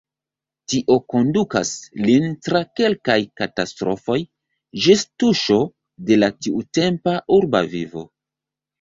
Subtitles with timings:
[0.71, 1.73] Tio kondukas
[2.05, 4.19] lin tra kelkaj katastrofoj,
[4.89, 5.61] ĝis tuŝo
[6.11, 8.09] de la tiutempa urba vivo.